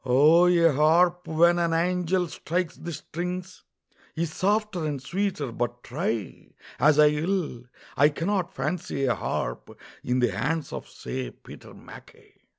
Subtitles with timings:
[0.03, 3.63] O a harp when an angel strikes the strings
[4.15, 10.17] Is softer and sweeter, but try As I will, I cannot fancy a harp In
[10.17, 12.33] the hands of, say, Peter MacKay.